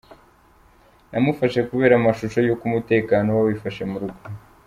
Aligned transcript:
Namufashe 1.11 1.59
kubera 1.69 1.93
amashusho 1.97 2.39
y’uko 2.45 2.63
umutekano 2.69 3.27
uba 3.31 3.43
wifashe 3.47 3.83
mu 3.91 3.97
rugo. 4.01 4.23